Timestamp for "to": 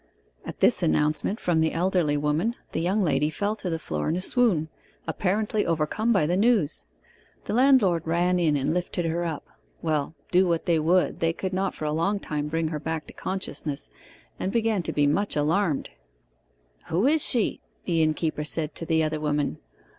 3.57-3.69, 13.05-13.13, 14.81-14.91, 18.73-18.87